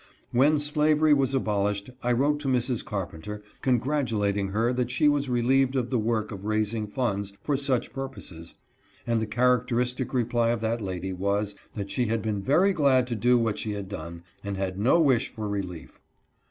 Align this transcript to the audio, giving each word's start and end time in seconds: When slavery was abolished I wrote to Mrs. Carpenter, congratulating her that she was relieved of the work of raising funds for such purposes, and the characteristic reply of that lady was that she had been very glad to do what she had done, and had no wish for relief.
When 0.31 0.59
slavery 0.59 1.13
was 1.13 1.35
abolished 1.35 1.91
I 2.01 2.11
wrote 2.11 2.39
to 2.39 2.47
Mrs. 2.47 2.83
Carpenter, 2.83 3.43
congratulating 3.61 4.47
her 4.47 4.73
that 4.73 4.89
she 4.89 5.07
was 5.07 5.29
relieved 5.29 5.75
of 5.75 5.91
the 5.91 5.99
work 5.99 6.31
of 6.31 6.43
raising 6.43 6.87
funds 6.87 7.33
for 7.43 7.55
such 7.55 7.93
purposes, 7.93 8.55
and 9.05 9.21
the 9.21 9.27
characteristic 9.27 10.11
reply 10.11 10.49
of 10.49 10.61
that 10.61 10.81
lady 10.81 11.13
was 11.13 11.53
that 11.75 11.91
she 11.91 12.07
had 12.07 12.23
been 12.23 12.41
very 12.41 12.73
glad 12.73 13.05
to 13.05 13.15
do 13.15 13.37
what 13.37 13.59
she 13.59 13.73
had 13.73 13.87
done, 13.89 14.23
and 14.43 14.57
had 14.57 14.79
no 14.79 14.99
wish 14.99 15.27
for 15.29 15.47
relief. 15.47 15.99